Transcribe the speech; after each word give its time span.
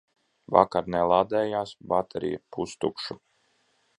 Vakar 0.53 0.87
nelādējās, 0.93 1.75
baterija 1.93 2.41
pustukša. 2.57 3.21